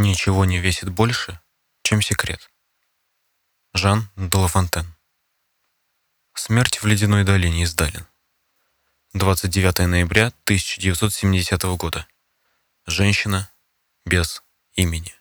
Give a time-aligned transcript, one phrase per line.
[0.00, 1.40] Ничего не весит больше,
[1.82, 2.50] чем секрет.
[3.74, 4.96] Жан Делафонтен.
[6.32, 8.06] Смерть в ледяной долине из Далин.
[9.12, 12.06] 29 ноября 1970 года.
[12.86, 13.50] Женщина
[14.06, 14.42] без
[14.72, 15.12] имени.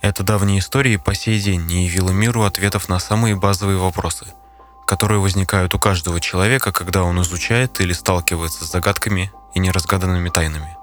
[0.00, 4.32] Эта давняя история по сей день не явила миру ответов на самые базовые вопросы,
[4.86, 10.78] которые возникают у каждого человека, когда он изучает или сталкивается с загадками и неразгаданными тайнами.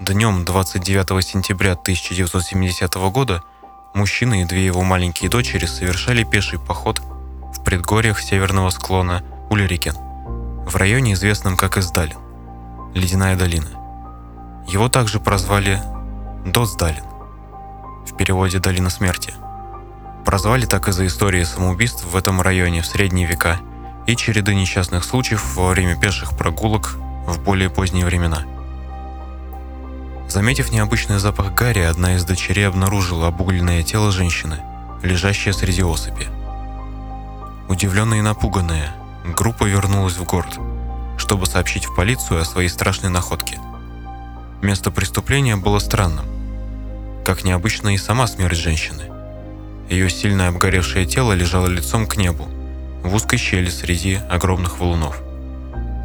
[0.00, 3.42] Днем 29 сентября 1970 года
[3.92, 7.02] мужчина и две его маленькие дочери совершали пеший поход
[7.54, 9.92] в предгорьях северного склона Ульрикен,
[10.66, 12.16] в районе, известном как Издалин,
[12.94, 13.68] Ледяная долина.
[14.66, 15.82] Его также прозвали
[16.46, 17.04] Доцдалин,
[18.06, 19.34] в переводе «Долина смерти».
[20.24, 23.60] Прозвали так из-за истории самоубийств в этом районе в средние века
[24.06, 28.46] и череды несчастных случаев во время пеших прогулок в более поздние времена–
[30.30, 34.60] Заметив необычный запах гари, одна из дочерей обнаружила обугленное тело женщины,
[35.02, 36.28] лежащее среди осыпи.
[37.68, 40.56] Удивленная и напуганная, группа вернулась в город,
[41.18, 43.58] чтобы сообщить в полицию о своей страшной находке.
[44.62, 46.26] Место преступления было странным,
[47.26, 49.10] как необычно и сама смерть женщины.
[49.88, 52.46] Ее сильно обгоревшее тело лежало лицом к небу,
[53.02, 55.20] в узкой щели среди огромных валунов.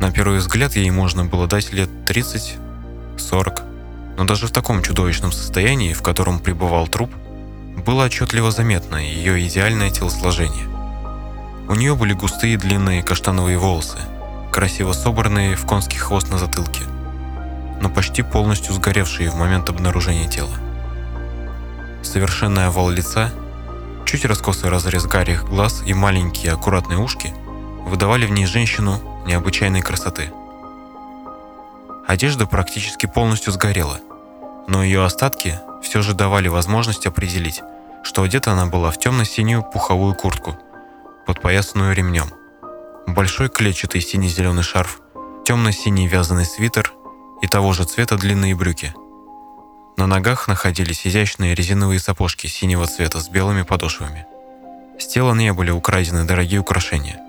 [0.01, 3.74] На первый взгляд ей можно было дать лет 30-40,
[4.17, 7.11] но даже в таком чудовищном состоянии, в котором пребывал труп,
[7.85, 10.67] было отчетливо заметно ее идеальное телосложение.
[11.67, 13.97] У нее были густые длинные каштановые волосы,
[14.51, 16.83] красиво собранные в конский хвост на затылке,
[17.81, 20.55] но почти полностью сгоревшие в момент обнаружения тела.
[22.01, 23.31] Совершенный овал лица,
[24.05, 27.33] чуть раскосый разрез гарих глаз и маленькие аккуратные ушки
[27.85, 30.31] выдавали в ней женщину необычайной красоты–
[32.07, 33.99] Одежда практически полностью сгорела,
[34.67, 37.61] но ее остатки все же давали возможность определить,
[38.03, 40.55] что одета она была в темно-синюю пуховую куртку,
[41.25, 42.31] подпоясанную ремнем,
[43.07, 45.01] большой клетчатый сине-зеленый шарф,
[45.45, 46.93] темно-синий вязаный свитер
[47.41, 48.93] и того же цвета длинные брюки.
[49.97, 54.27] На ногах находились изящные резиновые сапожки синего цвета с белыми подошвами.
[54.99, 57.19] С тела не были украдены дорогие украшения.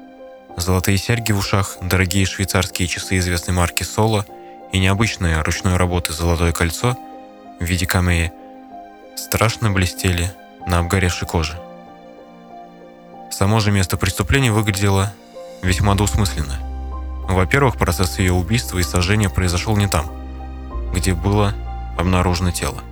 [0.56, 4.26] Золотые серьги в ушах, дорогие швейцарские часы известной марки «Соло»
[4.72, 6.96] и необычное ручной работы золотое кольцо
[7.60, 8.32] в виде камеи
[9.16, 10.30] страшно блестели
[10.66, 11.58] на обгоревшей коже.
[13.30, 15.12] Само же место преступления выглядело
[15.62, 16.58] весьма двусмысленно.
[17.28, 20.10] Во-первых, процесс ее убийства и сожжения произошел не там,
[20.94, 21.54] где было
[21.98, 22.82] обнаружено тело.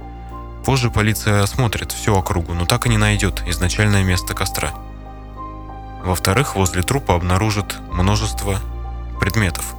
[0.64, 4.72] Позже полиция осмотрит всю округу, но так и не найдет изначальное место костра.
[6.02, 8.58] Во-вторых, возле трупа обнаружат множество
[9.20, 9.74] предметов,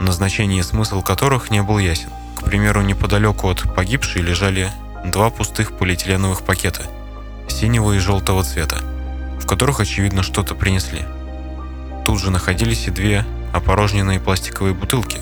[0.00, 2.10] назначение и смысл которых не был ясен.
[2.36, 4.70] К примеру, неподалеку от погибшей лежали
[5.04, 6.82] два пустых полиэтиленовых пакета
[7.48, 8.78] синего и желтого цвета,
[9.40, 11.04] в которых, очевидно, что-то принесли.
[12.04, 15.18] Тут же находились и две опорожненные пластиковые бутылки,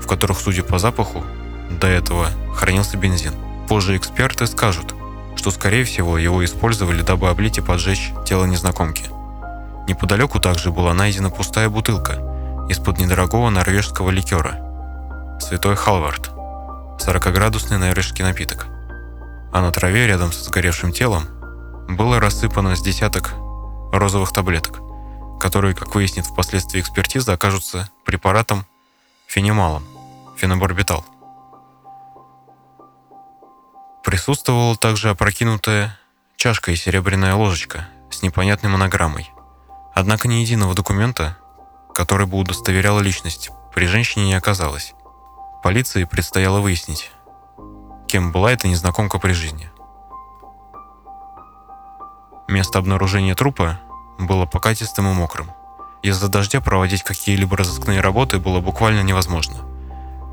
[0.00, 1.24] в которых, судя по запаху,
[1.70, 3.34] до этого хранился бензин.
[3.68, 4.94] Позже эксперты скажут,
[5.36, 9.04] что, скорее всего, его использовали, дабы облить и поджечь тело незнакомки.
[9.86, 12.18] Неподалеку также была найдена пустая бутылка,
[12.68, 15.38] из-под недорогого норвежского ликера.
[15.40, 16.30] Святой Халвард.
[16.98, 18.66] 40-градусный норвежский напиток.
[19.52, 21.26] А на траве рядом со сгоревшим телом
[21.88, 23.32] было рассыпано с десяток
[23.92, 24.80] розовых таблеток,
[25.40, 28.66] которые, как выяснит впоследствии экспертиза, окажутся препаратом
[29.26, 29.84] фенемалом,
[30.36, 31.04] фенобарбитал.
[34.04, 35.98] Присутствовала также опрокинутая
[36.36, 39.30] чашка и серебряная ложечка с непонятной монограммой.
[39.94, 41.36] Однако ни единого документа,
[41.98, 44.94] который бы удостоверял личность, при женщине не оказалось.
[45.64, 47.10] Полиции предстояло выяснить,
[48.06, 49.68] кем была эта незнакомка при жизни.
[52.46, 53.80] Место обнаружения трупа
[54.16, 55.50] было покатистым и мокрым.
[56.04, 59.56] Из-за дождя проводить какие-либо разыскные работы было буквально невозможно.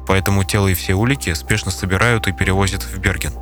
[0.06, 3.34] Поэтому тело и все улики спешно собирают и перевозят в Берген.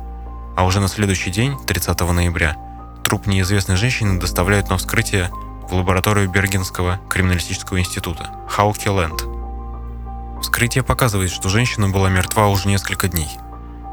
[0.56, 2.56] А уже на следующий день, 30 ноября,
[3.04, 5.30] труп неизвестной женщины доставляют на вскрытие
[5.68, 10.42] в лабораторию Бергенского криминалистического института Хауки-Ленд.
[10.42, 13.28] Вскрытие показывает, что женщина была мертва уже несколько дней.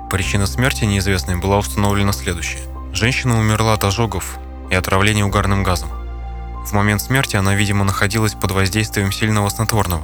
[0.09, 2.61] Причина смерти неизвестной была установлена следующая.
[2.93, 4.37] Женщина умерла от ожогов
[4.69, 5.89] и отравления угарным газом.
[6.65, 10.03] В момент смерти она, видимо, находилась под воздействием сильного снотворного,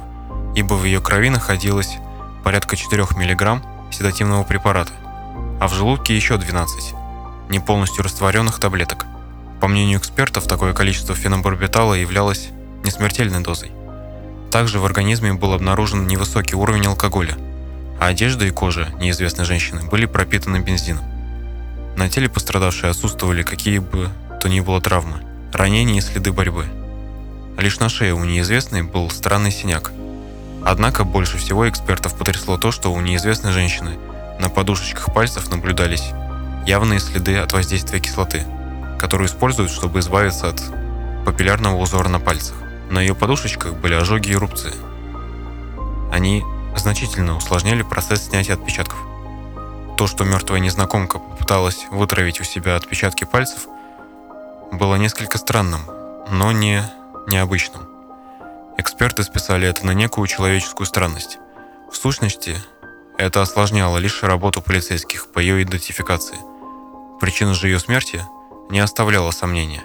[0.54, 1.98] ибо в ее крови находилось
[2.42, 3.62] порядка 4 мг
[3.92, 4.92] седативного препарата,
[5.60, 6.94] а в желудке еще 12
[7.50, 9.06] не полностью растворенных таблеток–
[9.60, 12.50] по мнению экспертов, такое количество фенобарбитала являлось
[12.84, 13.72] несмертельной дозой.
[14.50, 17.36] Также в организме был обнаружен невысокий уровень алкоголя,
[18.00, 21.04] а одежда и кожа неизвестной женщины были пропитаны бензином.
[21.96, 24.08] На теле пострадавшей отсутствовали какие бы
[24.40, 25.20] то ни было травмы,
[25.52, 26.64] ранения и следы борьбы.
[27.56, 29.90] Лишь на шее у неизвестной был странный синяк.
[30.64, 33.96] Однако больше всего экспертов потрясло то, что у неизвестной женщины
[34.38, 36.10] на подушечках пальцев наблюдались
[36.66, 38.44] явные следы от воздействия кислоты,
[38.98, 40.62] которую используют, чтобы избавиться от
[41.24, 42.56] папиллярного узора на пальцах.
[42.90, 44.72] На ее подушечках были ожоги и рубцы.
[46.10, 46.42] Они
[46.76, 48.98] значительно усложняли процесс снятия отпечатков.
[49.96, 53.66] То, что мертвая незнакомка попыталась вытравить у себя отпечатки пальцев,
[54.72, 55.80] было несколько странным,
[56.30, 56.82] но не
[57.26, 57.88] необычным.
[58.78, 61.38] Эксперты списали это на некую человеческую странность.
[61.90, 62.56] В сущности,
[63.18, 66.38] это осложняло лишь работу полицейских по ее идентификации.
[67.20, 68.22] Причина же ее смерти
[68.70, 69.82] не оставляла сомнения.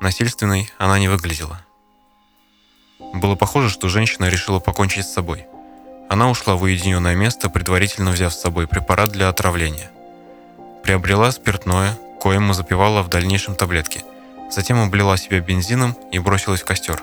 [0.00, 1.64] Насильственной она не выглядела.
[3.14, 5.46] Было похоже, что женщина решила покончить с собой.
[6.08, 9.90] Она ушла в уединенное место, предварительно взяв с собой препарат для отравления.
[10.82, 14.04] Приобрела спиртное, коему запивала в дальнейшем таблетки.
[14.50, 17.02] Затем облила себя бензином и бросилась в костер.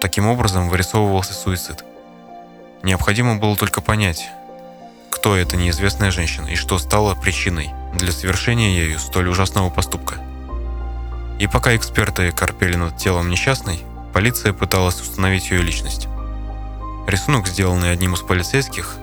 [0.00, 1.84] Таким образом вырисовывался суицид.
[2.82, 4.28] Необходимо было только понять,
[5.10, 10.23] кто эта неизвестная женщина и что стало причиной для совершения ею столь ужасного поступка.
[11.38, 13.82] И пока эксперты корпели над телом несчастной,
[14.12, 16.08] полиция пыталась установить ее личность.
[17.06, 18.96] Рисунок, сделанный одним из полицейских,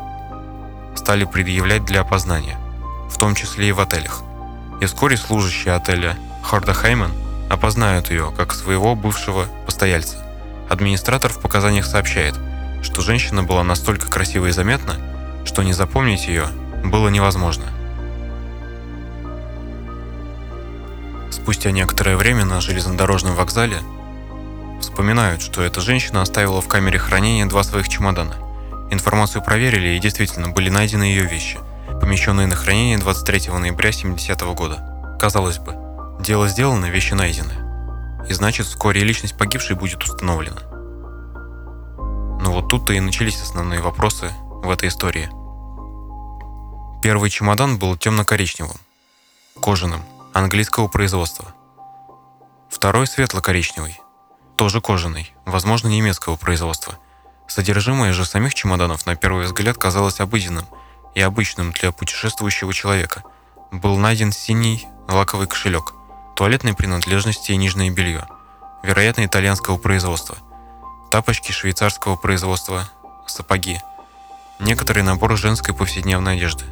[0.95, 2.57] стали предъявлять для опознания,
[3.09, 4.21] в том числе и в отелях.
[4.79, 7.11] И вскоре служащие отеля Харда Хейман
[7.49, 10.17] опознают ее как своего бывшего постояльца.
[10.69, 12.35] Администратор в показаниях сообщает,
[12.81, 14.95] что женщина была настолько красива и заметна,
[15.43, 16.47] что не запомнить ее
[16.83, 17.65] было невозможно.
[21.41, 23.79] Спустя некоторое время на железнодорожном вокзале
[24.79, 28.35] Вспоминают, что эта женщина оставила в камере хранения два своих чемодана.
[28.91, 31.57] Информацию проверили и действительно были найдены ее вещи,
[31.99, 35.17] помещенные на хранение 23 ноября 70 года.
[35.19, 35.75] Казалось бы,
[36.19, 37.53] дело сделано, вещи найдены.
[38.29, 40.61] И значит, вскоре личность погибшей будет установлена.
[42.39, 44.31] Но вот тут-то и начались основные вопросы
[44.63, 45.29] в этой истории.
[47.01, 48.77] Первый чемодан был темно-коричневым,
[49.59, 51.53] кожаным, английского производства.
[52.69, 53.99] Второй светло-коричневый,
[54.55, 56.97] тоже кожаный, возможно, немецкого производства.
[57.47, 60.65] Содержимое же самих чемоданов на первый взгляд казалось обыденным
[61.15, 63.23] и обычным для путешествующего человека.
[63.71, 65.93] Был найден синий лаковый кошелек,
[66.35, 68.25] туалетные принадлежности и нижнее белье,
[68.83, 70.37] вероятно, итальянского производства,
[71.09, 72.89] тапочки швейцарского производства,
[73.27, 73.81] сапоги,
[74.59, 76.63] некоторый набор женской повседневной одежды.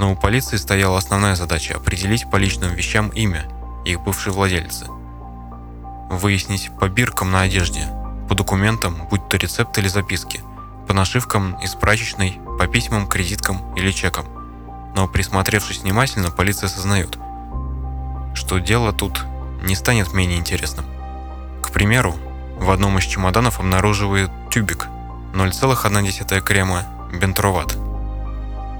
[0.00, 3.44] Но у полиции стояла основная задача– определить по личным вещам имя
[3.84, 4.86] их бывшей владельца–
[6.08, 7.86] выяснить по биркам на одежде,
[8.26, 10.40] по документам, будь то рецепт или записки,
[10.88, 14.24] по нашивкам из прачечной, по письмам, кредиткам или чекам.
[14.96, 17.18] Но присмотревшись внимательно, полиция осознает,
[18.32, 19.26] что дело тут
[19.62, 20.86] не станет менее интересным.
[21.62, 22.14] К примеру,
[22.58, 24.86] в одном из чемоданов обнаруживают тюбик
[25.34, 27.76] 0,1 крема бентроват.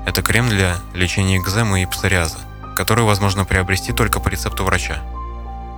[0.06, 2.38] Это крем для лечения экземы и псориаза,
[2.76, 5.02] который возможно приобрести только по рецепту врача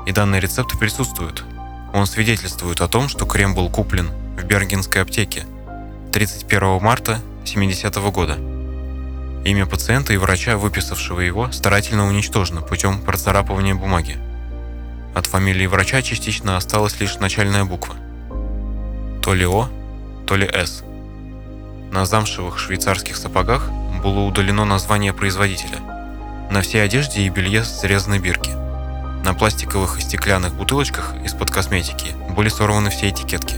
[0.06, 1.44] и данный рецепт присутствует.
[1.92, 5.44] Он свидетельствует о том, что крем был куплен в Бергенской аптеке
[6.12, 8.36] 31 марта 70 -го года.
[9.44, 14.16] Имя пациента и врача, выписавшего его, старательно уничтожено путем процарапывания бумаги.
[15.14, 17.94] От фамилии врача частично осталась лишь начальная буква.
[19.22, 19.68] То ли О,
[20.26, 20.84] то ли С.
[21.90, 23.68] На замшевых швейцарских сапогах
[24.02, 25.78] было удалено название производителя.
[26.50, 28.50] На всей одежде и белье срезаны бирки.
[29.24, 33.56] На пластиковых и стеклянных бутылочках из-под косметики были сорваны все этикетки.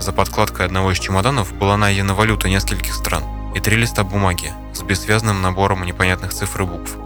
[0.00, 4.82] За подкладкой одного из чемоданов была найдена валюта нескольких стран и три листа бумаги с
[4.82, 6.96] бессвязным набором непонятных цифр и букв.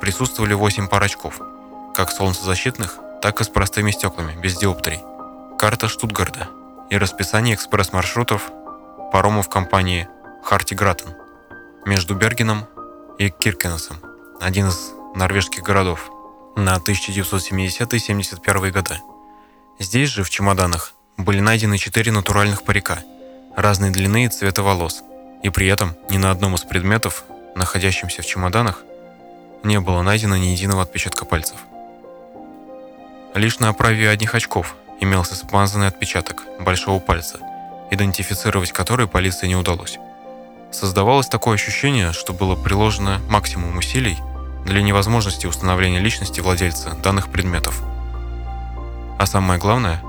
[0.00, 1.40] Присутствовали 8 пар очков,
[1.94, 5.00] как солнцезащитных, так и с простыми стеклами, без диоптрий.
[5.58, 6.48] Карта Штутгарта
[6.90, 8.50] и расписание экспресс-маршрутов
[9.12, 10.08] паромов компании
[10.44, 11.14] Харти Гратен
[11.84, 12.66] между Бергеном
[13.18, 13.98] и Киркенесом,
[14.40, 16.10] один из норвежских городов
[16.56, 18.98] на 1970-71 годы.
[19.78, 22.98] Здесь же, в чемоданах, были найдены четыре натуральных парика
[23.56, 25.02] разной длины и цвета волос,
[25.42, 28.82] и при этом ни на одном из предметов, находящихся в чемоданах,
[29.62, 31.58] не было найдено ни единого отпечатка пальцев.
[33.34, 37.38] Лишь на оправе одних очков имелся смазанный отпечаток большого пальца,
[37.90, 39.98] идентифицировать который полиции не удалось.
[40.70, 44.18] Создавалось такое ощущение, что было приложено максимум усилий
[44.64, 47.82] для невозможности установления личности владельца данных предметов.
[49.18, 50.02] А самое главное,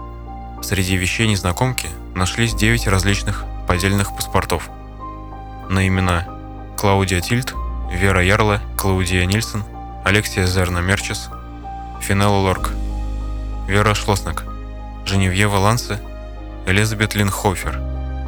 [0.62, 4.70] среди вещей незнакомки нашлись 9 различных поддельных паспортов
[5.70, 6.28] на имена
[6.78, 7.54] Клаудия Тильт,
[7.92, 9.64] Вера Ярла, Клаудия Нильсон,
[10.04, 11.30] Алексия Зерна Мерчес,
[12.02, 12.72] Финелла Лорк,
[13.68, 14.44] Вера Шлоснак,
[15.06, 16.00] Женевьева Лансе,
[16.68, 17.80] Элизабет Линхофер,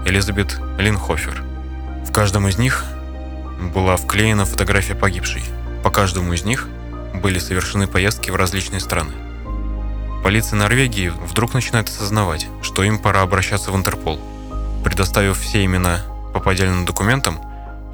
[0.05, 1.43] Элизабет Линхофер.
[2.08, 2.86] В каждом из них
[3.74, 5.43] была вклеена фотография погибшей.
[5.84, 6.69] По каждому из них
[7.15, 9.12] были совершены поездки в различные страны.
[10.24, 14.22] Полиция Норвегии вдруг начинает осознавать, что им пора обращаться в Интерпол.
[14.86, 16.00] Предоставив все имена
[16.34, 17.41] по поддельным документам,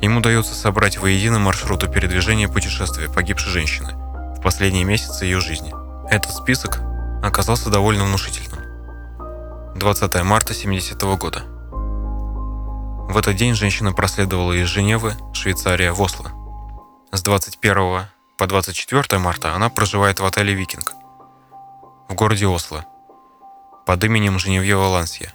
[0.03, 3.93] им удается собрать воедино маршруты передвижения путешествия погибшей женщины
[4.37, 5.73] в последние месяцы ее жизни.
[6.11, 6.81] Этот список
[7.23, 8.64] оказался довольно внушительным.
[9.75, 11.43] 20 марта 70 -го года.
[13.11, 16.31] В этот день женщина проследовала из Женевы, Швейцария, в Осло.
[17.11, 20.93] С 21 по 24 марта она проживает в отеле «Викинг»
[22.07, 22.85] в городе Осло
[23.85, 25.33] под именем Женевьева Лансья.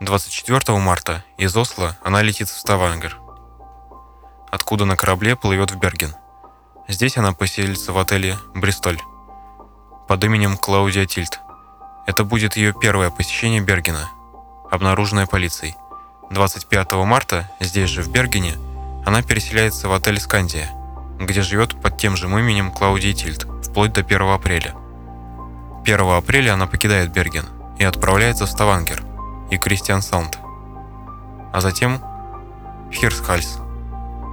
[0.00, 3.18] 24 марта из Осло она летит в Ставангер,
[4.50, 6.14] откуда на корабле плывет в Берген.
[6.88, 8.98] Здесь она поселится в отеле «Бристоль»
[10.08, 11.38] под именем Клаудия Тильт.
[12.10, 14.10] Это будет ее первое посещение Бергена,
[14.68, 15.76] обнаруженное полицией.
[16.30, 18.54] 25 марта, здесь же в Бергене,
[19.06, 20.72] она переселяется в отель «Скандия»,
[21.20, 24.74] где живет под тем же именем Клаудия Тильт, вплоть до 1 апреля.
[25.84, 27.46] 1 апреля она покидает Берген
[27.78, 29.04] и отправляется в Ставангер
[29.52, 30.36] и Кристиансаунд,
[31.52, 32.02] а затем
[32.90, 33.58] в Хирсхальс,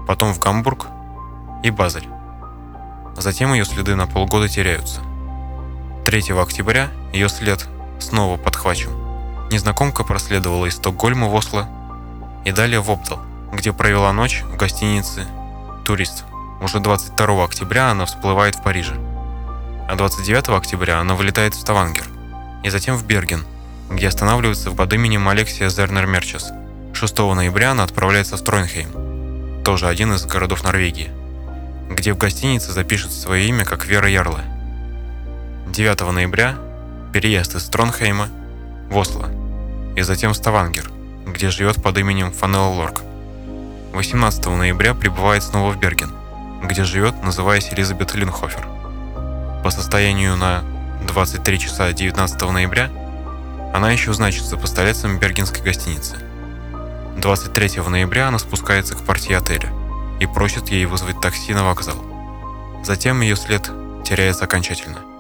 [0.08, 0.88] потом в Гамбург
[1.62, 2.10] и Базель.
[3.18, 5.02] Затем ее следы на полгода теряются.
[6.08, 7.68] 3 октября ее след
[8.00, 8.92] снова подхвачен.
[9.52, 11.68] Незнакомка проследовала из Стокгольма в Осло
[12.46, 13.20] и далее в Обдал,
[13.52, 15.28] где провела ночь в гостинице
[15.84, 16.24] «Турист».
[16.62, 18.96] Уже 22 октября она всплывает в Париже.
[19.90, 22.06] А 29 октября она вылетает в Ставангер
[22.64, 23.46] и затем в Берген,
[23.90, 26.54] где останавливается под именем Алексия Зернер Мерчес.
[26.94, 31.12] 6 ноября она отправляется в Тройнхейм, тоже один из городов Норвегии,
[31.90, 34.40] где в гостинице запишет свое имя как Вера Ярла.
[35.72, 36.58] 9 ноября
[37.14, 38.30] переезд из Тронхейма
[38.90, 39.30] в Осло
[39.96, 40.90] и затем Ставангер,
[41.28, 43.02] где живет под именем Фанелла Лорк.
[43.94, 46.12] 18 ноября прибывает снова в Берген,
[46.64, 48.66] где живет, называясь Элизабет Линхофер.
[49.64, 50.64] По состоянию на
[51.06, 52.90] 23 часа 19 ноября
[53.74, 56.16] она еще значится постояльцем бергенской гостиницы.
[57.18, 59.70] 23 ноября она спускается к портье отеля
[60.20, 61.98] и просит ей вызвать такси на вокзал.
[62.84, 63.70] Затем ее след
[64.06, 65.17] теряется окончательно.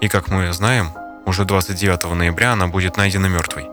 [0.00, 0.92] И как мы знаем,
[1.26, 3.68] уже 29 ноября она будет найдена мертвой.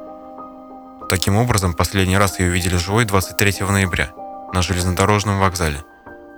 [1.08, 4.12] Таким образом, последний раз ее видели живой 23 ноября
[4.52, 5.84] на железнодорожном вокзале,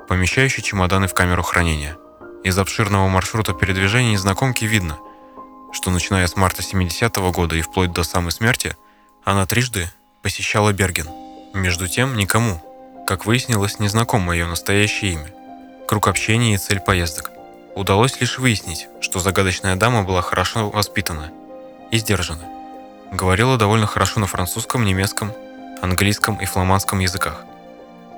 [0.09, 1.95] помещающей чемоданы в камеру хранения.
[2.43, 4.97] Из обширного маршрута передвижения незнакомки видно,
[5.71, 8.75] что начиная с марта 70 -го года и вплоть до самой смерти,
[9.23, 9.89] она трижды
[10.21, 11.07] посещала Берген.
[11.53, 12.61] Между тем, никому,
[13.07, 15.33] как выяснилось, не знакомо ее настоящее имя,
[15.87, 17.36] круг общения и цель поездок.
[17.77, 21.29] Удалось лишь выяснить, что загадочная дама была хорошо воспитана
[21.91, 22.41] и сдержана
[23.11, 25.31] Говорила довольно хорошо на французском, немецком,
[25.83, 27.45] английском и фламандском языках.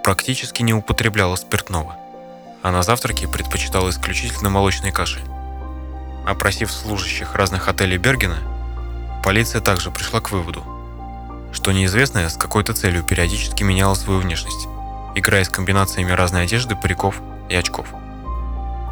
[0.02, 1.98] Практически не употребляла спиртного,
[2.64, 5.20] а на завтраки предпочитала исключительно молочные каши.
[6.26, 8.38] Опросив служащих разных отелей Бергена,
[9.26, 10.64] полиция также пришла к выводу,
[11.52, 14.70] что неизвестная с какой-то целью периодически меняла свою внешность,
[15.16, 17.18] играя с комбинациями разной одежды, париков
[17.50, 17.90] и очков.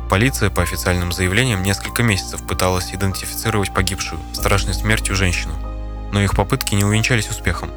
[0.10, 5.54] Полиция по официальным заявлениям несколько месяцев пыталась идентифицировать погибшую страшной смертью женщину–
[6.12, 7.70] но их попытки не увенчались успехом.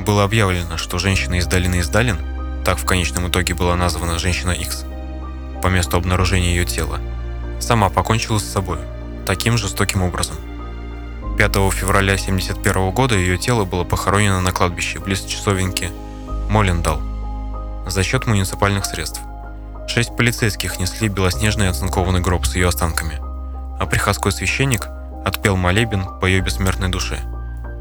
[0.00, 2.18] Было объявлено, что женщина из долины Издалин,
[2.64, 4.84] так в конечном итоге была названа женщина X,
[5.62, 7.00] по месту обнаружения ее тела,
[7.60, 8.78] сама покончила с собой,
[9.24, 10.36] таким жестоким образом.
[11.38, 15.90] 5 февраля 1971 года ее тело было похоронено на кладбище близ часовенки
[16.48, 17.02] Молендал
[17.86, 19.20] за счет муниципальных средств.
[19.86, 23.18] Шесть полицейских несли белоснежный оцинкованный гроб с ее останками,
[23.78, 24.86] а приходской священник
[25.24, 27.20] отпел молебен по ее бессмертной душе–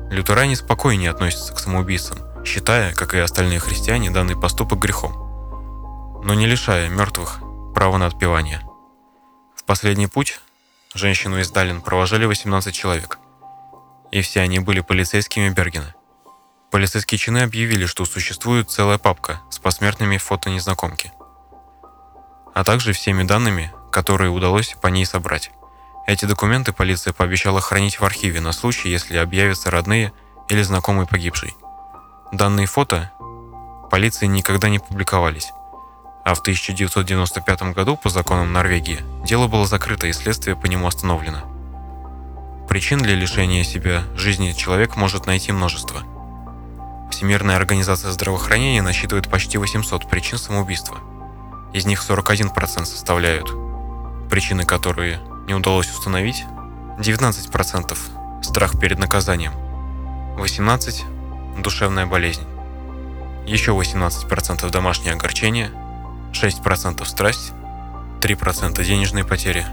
[0.09, 5.13] Лютеране спокойнее относятся к самоубийцам, считая, как и остальные христиане, данный поступок грехом,
[6.23, 7.39] но не лишая мертвых
[7.73, 8.61] права на отпевание.
[9.55, 10.39] В последний путь
[10.93, 13.17] женщину из Далин провожали 18 человек,
[14.11, 15.95] и все они были полицейскими Бергена.
[16.69, 21.11] Полицейские чины объявили, что существует целая папка с посмертными фото незнакомки,
[22.55, 25.51] а также всеми данными, которые удалось по ней собрать.
[26.07, 30.13] Эти документы полиция пообещала хранить в архиве на случай, если объявятся родные
[30.47, 31.53] или знакомые погибшей.
[32.31, 33.11] Данные фото
[33.91, 35.51] полиции никогда не публиковались.
[36.23, 41.43] А в 1995 году по законам Норвегии дело было закрыто и следствие по нему остановлено.
[42.69, 46.01] Причин для лишения себя жизни человек может найти множество.
[47.11, 50.97] Всемирная организация здравоохранения насчитывает почти 800 причин самоубийства.
[51.75, 53.51] Из них 41% составляют
[54.29, 56.45] причины, которые не удалось установить,
[56.99, 57.97] 19%
[58.41, 59.51] страх перед наказанием,
[60.37, 62.45] 18% душевная болезнь,
[63.45, 65.69] еще 18% домашнее огорчение,
[66.31, 67.51] 6% страсть,
[68.21, 69.65] 3% денежные потери,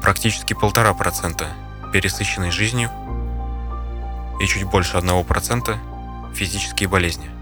[0.00, 1.46] практически 1,5%
[1.92, 2.90] пересыщенной жизнью.
[4.40, 5.76] И чуть больше 1%
[6.34, 7.39] физические болезни.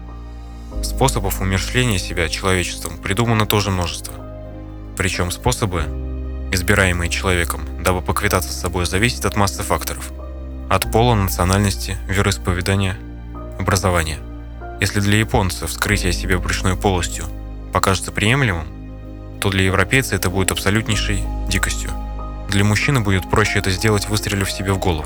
[0.81, 4.13] Способов умершления себя человечеством придумано тоже множество.
[4.97, 5.83] Причем способы,
[6.51, 10.11] избираемые человеком, дабы поквитаться с собой, зависят от массы факторов.
[10.69, 12.97] От пола, национальности, вероисповедания,
[13.57, 14.19] образования.
[14.79, 17.25] Если для японца вскрытие себе брюшной полостью
[17.73, 18.67] покажется приемлемым,
[19.41, 21.91] то для европейца это будет абсолютнейшей дикостью.
[22.49, 25.05] Для мужчины будет проще это сделать, выстрелив себе в голову.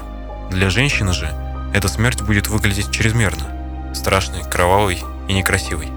[0.50, 1.30] Для женщины же
[1.74, 5.88] эта смерть будет выглядеть чрезмерно, страшной, кровавой и некрасивой.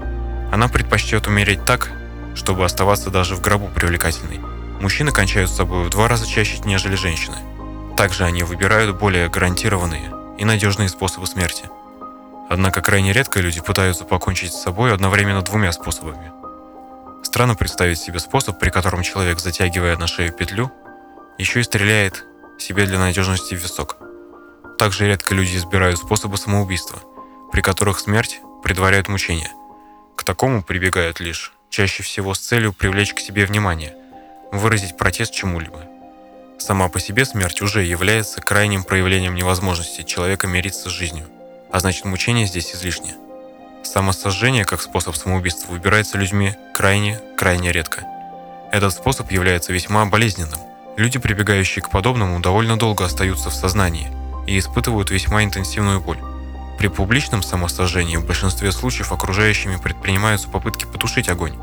[0.51, 1.91] Она предпочтет умереть так,
[2.35, 4.39] чтобы оставаться даже в гробу привлекательной.
[4.79, 7.37] Мужчины кончают с собой в два раза чаще, нежели женщины.
[7.97, 11.69] Также они выбирают более гарантированные и надежные способы смерти.
[12.49, 16.31] Однако крайне редко люди пытаются покончить с собой одновременно двумя способами.
[17.23, 20.71] Странно представить себе способ, при котором человек, затягивая на шею петлю,
[21.37, 22.25] еще и стреляет
[22.57, 23.97] себе для надежности в висок.
[24.77, 26.99] Также редко люди избирают способы самоубийства,
[27.51, 29.49] при которых смерть предваряет мучения.
[30.17, 33.95] К такому прибегают лишь чаще всего с целью привлечь к себе внимание,
[34.51, 35.85] выразить протест чему-либо.
[36.59, 41.27] Сама по себе смерть уже является крайним проявлением невозможности человека мириться с жизнью,
[41.71, 43.15] а значит мучение здесь излишне.
[43.85, 48.03] Самосожжение как способ самоубийства выбирается людьми крайне-крайне редко.
[48.73, 50.59] Этот способ является весьма болезненным.
[50.97, 54.11] Люди, прибегающие к подобному, довольно долго остаются в сознании
[54.45, 56.19] и испытывают весьма интенсивную боль.
[56.77, 61.55] При публичном самосожжении в большинстве случаев окружающими предпринимаются попытки потушить огонь,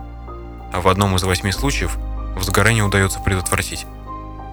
[0.72, 1.96] а в одном из восьми случаев
[2.34, 3.86] возгорание удается предотвратить.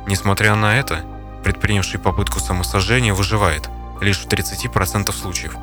[0.06, 1.04] Несмотря на это,
[1.44, 3.70] предпринявший попытку самосожжения выживает
[4.02, 5.56] лишь в 30% случаев,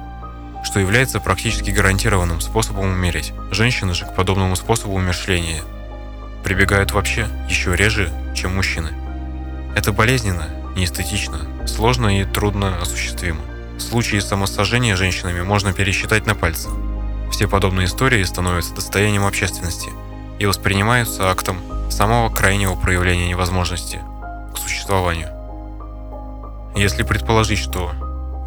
[0.64, 3.32] что является практически гарантированным способом умереть.
[3.52, 5.62] Женщины же к подобному способу умершления
[6.42, 8.90] прибегают вообще еще реже, чем мужчины.
[9.76, 13.40] Это болезненно, неэстетично, сложно и трудно осуществимо.
[13.78, 16.72] Случаи самосожжения женщинами можно пересчитать на пальцах.
[17.30, 19.90] Все подобные истории становятся достоянием общественности
[20.38, 21.58] и воспринимаются актом
[21.90, 24.00] самого крайнего проявления невозможности
[24.52, 25.28] к существованию.
[26.74, 27.92] Если предположить, что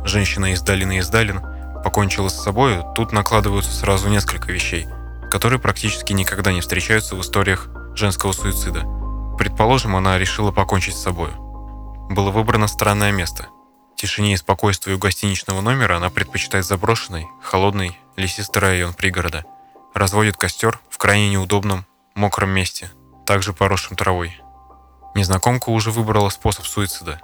[0.06, 1.41] женщина из Далина из Далин
[1.84, 4.88] покончила с собой, тут накладываются сразу несколько вещей,
[5.32, 8.82] которые практически никогда не встречаются в историях женского суицида.
[9.38, 11.32] Предположим, она решила покончить с собой.
[12.10, 13.48] Было выбрано странное место–
[14.02, 19.46] тишине и спокойствию гостиничного номера она предпочитает заброшенный, холодный, лесистый район пригорода.
[19.94, 21.86] Разводит костер в крайне неудобном,
[22.16, 22.92] мокром месте,
[23.28, 24.42] также поросшем травой.
[25.14, 27.22] Незнакомка уже выбрала способ суицида.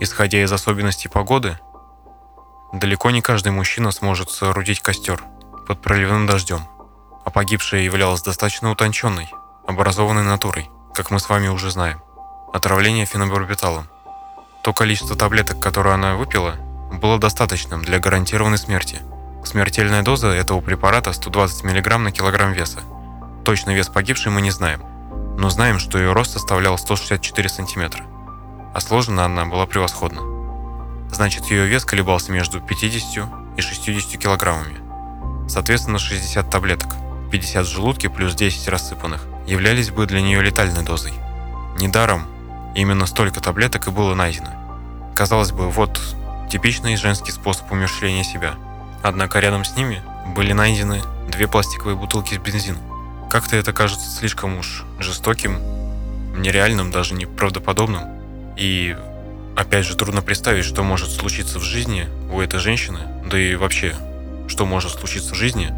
[0.00, 1.58] Исходя из особенностей погоды,
[2.72, 5.22] далеко не каждый мужчина сможет соорудить костер
[5.66, 6.62] под проливным дождем,
[7.26, 9.30] а погибшая являлась достаточно утонченной,
[9.66, 12.00] образованной натурой, как мы с вами уже знаем.
[12.54, 13.88] Отравление фенобарбиталом–
[14.62, 16.56] то количество таблеток, которое она выпила,
[16.92, 19.00] было достаточным для гарантированной смерти.
[19.44, 22.80] Смертельная доза этого препарата 120 мг на килограмм веса.
[23.44, 24.82] Точный вес погибшей мы не знаем,
[25.38, 28.04] но знаем, что ее рост составлял 164 сантиметра,
[28.74, 30.20] а сложена она была превосходно.
[31.10, 34.78] Значит, ее вес колебался между 50 и 60 килограммами.
[35.48, 36.94] Соответственно, 60 таблеток,
[37.32, 41.12] 50 в желудке плюс 10 рассыпанных, являлись бы для нее летальной дозой.
[41.78, 42.26] Недаром
[42.74, 44.50] Именно столько таблеток и было найдено.
[45.14, 46.00] Казалось бы, вот
[46.50, 48.54] типичный женский способ умершления себя.
[49.02, 50.02] Однако рядом с ними
[50.34, 52.82] были найдены две пластиковые бутылки с бензином.
[53.30, 55.58] Как-то это кажется слишком уж жестоким,
[56.36, 58.02] нереальным, даже неправдоподобным.
[58.56, 58.96] И
[59.56, 63.94] опять же трудно представить, что может случиться в жизни у этой женщины, да и вообще,
[64.48, 65.72] что может случиться в жизни,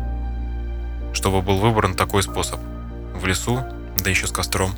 [1.13, 2.61] чтобы был выбран такой способ.
[3.15, 3.63] В лесу,
[3.99, 4.73] да еще с костром.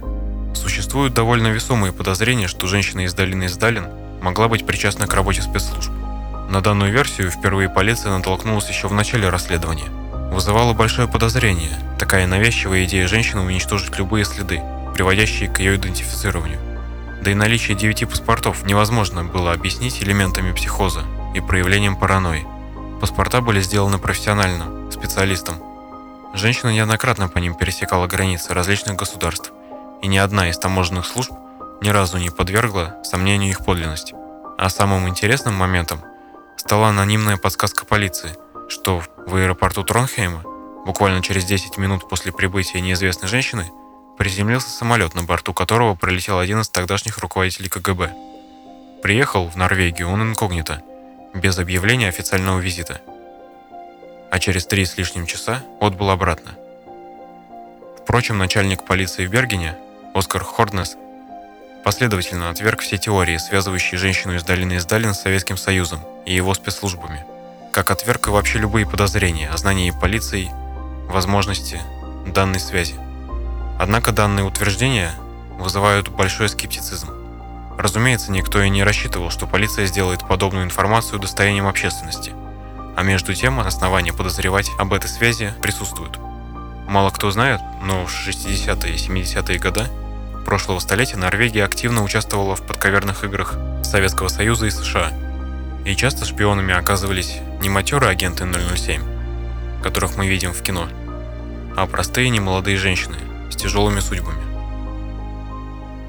[0.55, 3.87] Существуют довольно весомые подозрения, что женщина из долины Издалин
[4.23, 5.91] могла быть причастна к работе спецслужб.
[6.49, 9.91] На данную версию впервые полиция натолкнулась еще в начале расследования.
[10.33, 14.61] Вызывало большое подозрение такая навязчивая идея женщины уничтожить любые следы,
[14.95, 16.59] приводящие к ее идентифицированию.
[17.23, 22.47] Да и наличие девяти паспортов невозможно было объяснить элементами психоза и проявлением паранойи.
[23.01, 25.57] Паспорта были сделаны профессиональным, специалистом.
[26.35, 29.53] Женщина неоднократно по ним пересекала границы различных государств–
[30.03, 31.33] и ни одна из таможенных служб
[31.81, 34.15] ни разу не подвергла сомнению их подлинность.
[34.57, 36.01] А самым интересным моментом
[36.57, 38.37] стала анонимная подсказка полиции,
[38.69, 40.43] что в аэропорту Тронхейма
[40.87, 43.71] буквально через 10 минут после прибытия неизвестной женщины
[44.17, 48.15] приземлился самолет, на борту которого пролетел один из тогдашних руководителей КГБ.
[49.03, 50.83] Приехал в Норвегию он инкогнито,
[51.35, 53.01] без объявления официального визита.
[54.31, 56.53] А через три с лишним часа отбыл обратно.
[57.99, 59.77] Впрочем, начальник полиции в Бергене,
[60.15, 60.97] Оскар Хорнес,
[61.83, 67.27] последовательно отверг все теории, связывающие женщину из долины Издалин с Советским Союзом и его спецслужбами,
[67.73, 70.53] как отверг и вообще любые подозрения о знании полицией
[71.09, 71.81] возможности
[72.29, 72.95] данной связи.
[73.77, 75.11] Однако данные утверждения
[75.59, 77.11] вызывают большой скептицизм.
[77.77, 82.33] Разумеется, никто и не рассчитывал, что полиция сделает подобную информацию достоянием общественности.
[82.95, 86.21] А между тем, основания подозревать об этой связи присутствуют.
[86.87, 89.89] Мало кто знает, но в 60-е и 70-е годы
[90.45, 95.13] прошлого столетия Норвегия активно участвовала в подковерных играх Советского Союза и США.
[95.85, 99.03] И часто шпионами оказывались не матерые агенты 007,
[99.83, 100.89] которых мы видим в кино,
[101.77, 103.17] а простые немолодые женщины
[103.51, 104.43] с тяжелыми судьбами.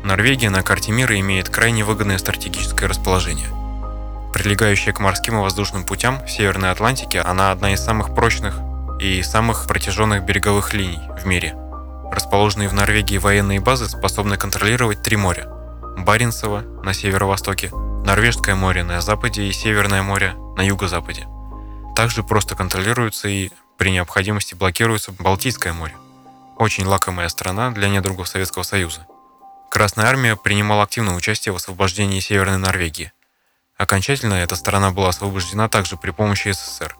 [0.03, 3.47] Норвегия на карте мира имеет крайне выгодное стратегическое расположение.
[4.33, 8.59] Прилегающая к морским и воздушным путям в Северной Атлантике, она одна из самых прочных
[8.99, 11.55] и самых протяженных береговых линий в мире.
[12.11, 15.47] Расположенные в Норвегии военные базы способны контролировать три моря.
[15.97, 17.71] Баренцево на северо-востоке,
[18.05, 21.27] Норвежское море на западе и Северное море на юго-западе.
[21.95, 25.95] Также просто контролируется и при необходимости блокируется Балтийское море.
[26.57, 29.07] Очень лакомая страна для недругов Советского Союза.
[29.69, 33.11] Красная армия принимала активное участие в освобождении Северной Норвегии.
[33.77, 36.95] Окончательно эта страна была освобождена также при помощи СССР.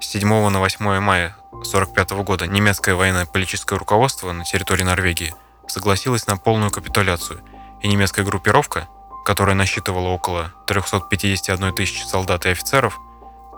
[0.00, 5.34] С 7 на 8 мая 1945 года немецкое военно-политическое руководство на территории Норвегии
[5.66, 7.40] согласилось на полную капитуляцию,
[7.82, 8.86] и немецкая группировка,
[9.24, 12.98] которая насчитывала около 351 тысячи солдат и офицеров,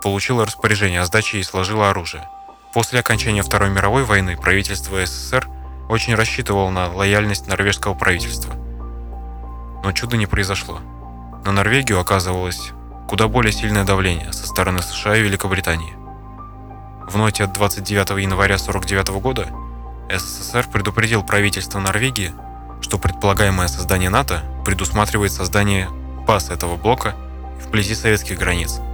[0.01, 2.27] получила распоряжение о сдаче и сложила оружие.
[2.73, 5.47] После окончания Второй мировой войны правительство СССР
[5.89, 8.55] очень рассчитывало на лояльность норвежского правительства.
[9.83, 10.79] Но чуда не произошло.
[11.45, 12.71] На Норвегию оказывалось
[13.07, 16.00] куда более сильное давление со стороны США и Великобритании.
[17.11, 19.47] В ноте от 29 января 1949 года
[20.09, 22.31] СССР предупредил правительство Норвегии,
[22.81, 25.89] что предполагаемое создание НАТО предусматривает создание
[26.25, 27.15] баз этого блока
[27.65, 28.79] вблизи советских границ–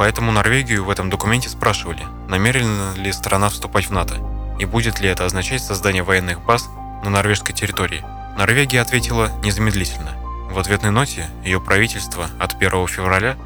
[0.00, 4.14] Поэтому Норвегию в этом документе спрашивали, намерена ли страна вступать в НАТО,
[4.58, 6.70] и будет ли это означать создание военных баз
[7.04, 8.02] на норвежской территории.
[8.38, 10.12] Норвегия ответила незамедлительно.
[10.50, 13.36] В ответной ноте ее правительство от 1 февраля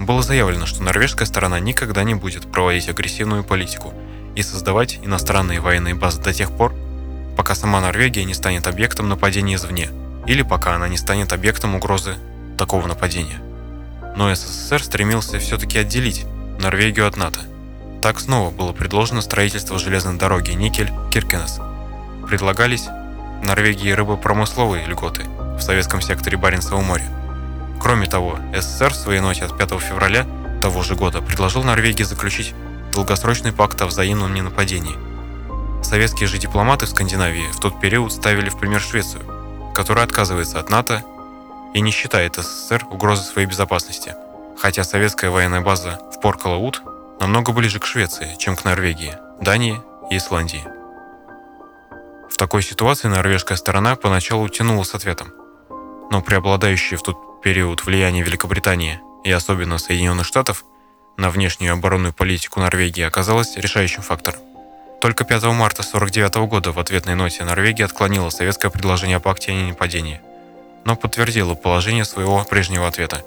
[0.00, 3.94] было заявлено, что норвежская сторона никогда не будет проводить агрессивную политику
[4.34, 6.74] и создавать иностранные военные базы до тех пор,
[7.36, 9.90] пока сама Норвегия не станет объектом нападения извне,
[10.26, 12.16] или пока она не станет объектом угрозы
[12.58, 13.40] такого нападения
[14.16, 16.26] но СССР стремился все-таки отделить
[16.58, 17.40] Норвегию от НАТО.
[18.02, 21.60] Так снова было предложено строительство железной дороги Никель-Киркенес.
[22.26, 22.88] Предлагались
[23.42, 25.22] Норвегии рыбопромысловые льготы
[25.56, 27.08] в советском секторе Баренцева моря.
[27.80, 30.26] Кроме того, СССР в своей ноте от 5 февраля
[30.60, 32.54] того же года предложил Норвегии заключить
[32.92, 34.96] долгосрочный пакт о взаимном ненападении.
[35.82, 39.22] Советские же дипломаты в Скандинавии в тот период ставили в пример Швецию,
[39.74, 41.02] которая отказывается от НАТО
[41.72, 44.14] и не считает СССР угрозой своей безопасности,
[44.58, 46.82] хотя советская военная база в Поркалаут
[47.18, 50.64] намного ближе к Швеции, чем к Норвегии, Дании и Исландии.
[52.30, 55.32] В такой ситуации норвежская сторона поначалу тянула с ответом,
[56.10, 60.64] но преобладающее в тот период влияние Великобритании и особенно Соединенных Штатов
[61.16, 64.40] на внешнюю оборонную политику Норвегии оказалось решающим фактором.
[65.00, 69.54] Только 5 марта 1949 года в ответной ноте Норвегия отклонила советское предложение о пакте о
[69.54, 70.20] ненападении–
[70.84, 73.22] но подтвердила положение своего прежнего ответа.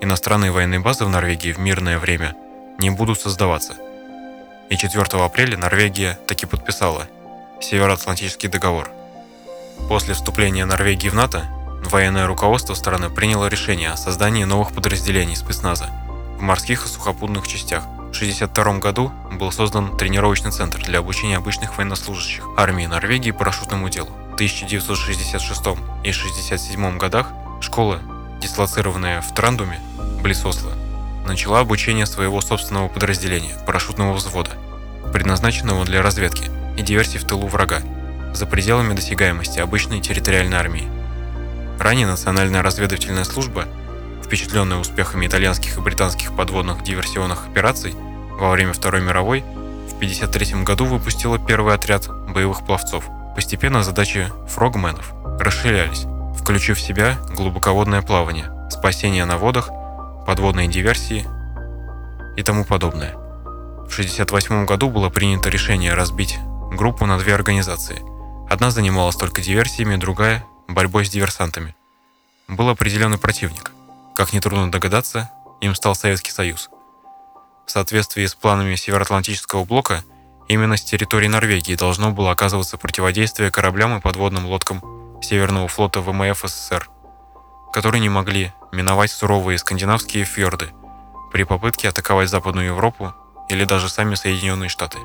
[0.00, 2.36] Иностранные военные базы в Норвегии в мирное время
[2.78, 3.74] не будут создаваться.
[4.70, 7.08] И 4 апреля Норвегия таки подписала
[7.60, 8.90] Североатлантический договор.
[9.88, 11.46] После вступления Норвегии в НАТО
[11.82, 15.90] военное руководство страны приняло решение о создании новых подразделений спецназа
[16.38, 17.84] в морских и сухопутных частях.
[17.84, 24.10] В 1962 году был создан тренировочный центр для обучения обычных военнослужащих армии Норвегии парашютному делу.
[24.34, 28.00] 1966 и 1967 годах школа,
[28.40, 29.80] дислоцированная в Трандуме,
[30.22, 30.72] близ Осло,
[31.26, 34.52] начала обучение своего собственного подразделения, парашютного взвода,
[35.12, 37.82] предназначенного для разведки и диверсий в тылу врага,
[38.32, 40.88] за пределами досягаемости обычной территориальной армии.
[41.78, 43.66] Ранее Национальная разведывательная служба,
[44.24, 47.94] впечатленная успехами итальянских и британских подводных диверсионных операций
[48.38, 53.04] во время Второй мировой, в 1953 году выпустила первый отряд боевых пловцов–
[53.38, 59.70] Постепенно задачи фрогменов расширялись, включив в себя глубоководное плавание, спасение на водах,
[60.26, 61.24] подводные диверсии
[62.36, 63.12] и тому подобное.
[63.12, 66.36] В 1968 году было принято решение разбить
[66.72, 68.02] группу на две организации.
[68.50, 71.74] Одна занималась только диверсиями, другая– борьбой с диверсантами.
[72.46, 73.72] Был определенный противник.
[74.14, 76.68] Как нетрудно догадаться, им стал Советский Союз.
[77.66, 80.04] В соответствии с планами Североатлантического блока,
[80.46, 84.82] именно с территории Норвегии должно было оказываться противодействие кораблям и подводным лодкам
[85.22, 86.88] Северного флота ВМФ СССР,
[87.72, 90.70] которые не могли миновать суровые скандинавские фьорды
[91.32, 93.14] при попытке атаковать Западную Европу
[93.48, 94.98] или даже сами Соединенные Штаты.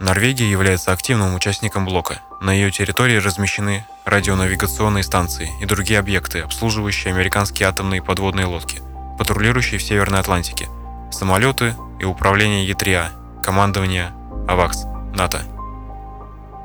[0.00, 2.22] Норвегия является активным участником блока.
[2.40, 8.80] На ее территории размещены радионавигационные станции и другие объекты, обслуживающие американские атомные подводные лодки,
[9.18, 10.68] патрулирующие в Северной Атлантике,
[11.12, 14.12] самолеты и управление Е3А, командование
[14.48, 15.42] АВАКС, НАТО.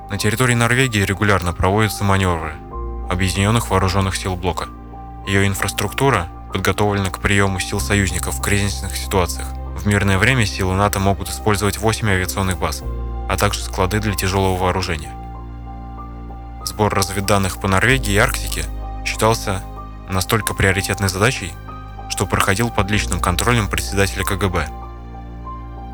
[0.10, 2.54] На территории Норвегии регулярно проводятся маневры
[3.10, 4.70] Объединенных Вооруженных Сил Блока.
[5.28, 9.48] Ее инфраструктура подготовлена к приему сил союзников в кризисных ситуациях.
[9.76, 12.82] В мирное время силы НАТО могут использовать 8 авиационных баз–
[13.28, 15.14] а также склады для тяжелого вооружения.
[16.66, 18.66] Сбор разведданных по Норвегии и Арктике
[19.06, 19.62] считался
[20.10, 21.54] настолько приоритетной задачей,
[22.10, 24.68] что проходил под личным контролем председателя КГБ.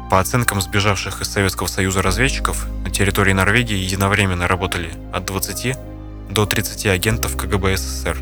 [0.10, 5.78] По оценкам сбежавших из Советского Союза разведчиков, на территории Норвегии единовременно работали от 20
[6.30, 8.18] до 30 агентов КГБ СССР.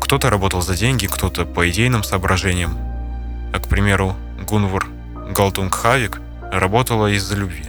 [0.00, 2.76] Кто-то работал за деньги, кто-то по идейным соображениям.
[3.52, 4.86] А, к примеру, Гунвор
[5.30, 7.64] Галтунг Хаавик работала из-за любви.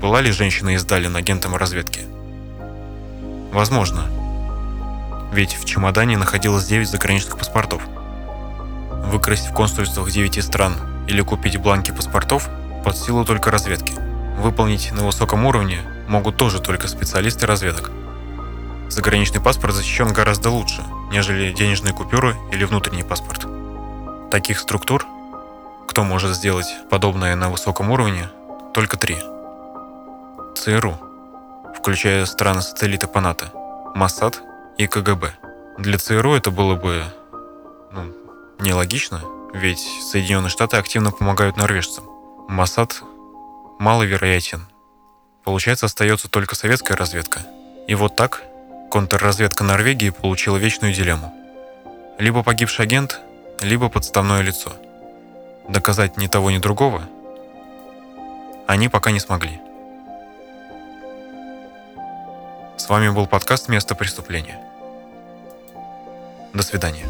[0.00, 2.00] Была ли женщина из Исдален агентом разведки?
[3.52, 4.04] Возможно.
[5.32, 7.82] Ведь в чемодане находилось 9 заграничных паспортов.
[9.06, 10.74] Выкрасть в консульствах 9 стран
[11.06, 12.48] или купить бланки паспортов
[12.84, 13.94] под силу только разведки.
[14.38, 17.90] Выполнить на высоком уровне могут тоже только специалисты разведок.
[18.88, 23.46] Заграничный паспорт защищен гораздо лучше, нежели денежные купюры или внутренний паспорт.
[24.30, 25.06] Таких структур
[25.92, 28.26] кто может сделать подобное на высоком уровне?
[28.72, 29.18] Только три.
[30.54, 30.96] ЦРУ,
[31.76, 33.52] включая страны-сателлиты по НАТО,
[33.94, 34.40] МОСАД
[34.78, 35.34] и КГБ.
[35.76, 37.04] Для ЦРУ это было бы
[37.90, 38.10] ну,
[38.58, 39.20] нелогично,
[39.52, 42.04] ведь Соединенные Штаты активно помогают норвежцам.
[42.48, 43.02] МОСАД
[43.78, 44.66] маловероятен.
[45.44, 47.40] Получается, остается только советская разведка.
[47.86, 48.42] И вот так
[48.90, 51.34] контрразведка Норвегии получила вечную дилемму.
[52.18, 53.20] Либо погибший агент,
[53.60, 54.72] либо подставное лицо–
[55.68, 57.02] доказать ни того, ни другого
[58.66, 59.60] они пока не смогли.
[62.76, 64.58] С вами был подкаст «Место преступления».
[66.54, 67.06] До свидания.